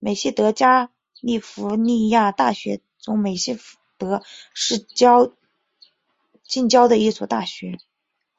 [0.00, 0.90] 美熹德加
[1.20, 3.56] 利福尼亚大学中美熹
[3.96, 4.24] 德
[4.54, 4.80] 市
[6.44, 7.78] 近郊的一所大学。